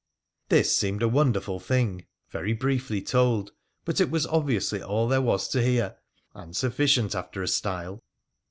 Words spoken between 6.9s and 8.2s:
after a style.